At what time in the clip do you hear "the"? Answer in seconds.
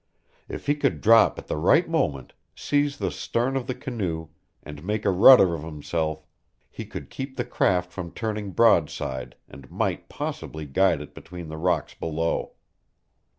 1.45-1.57, 2.97-3.11, 3.67-3.75, 7.37-7.45, 11.49-11.57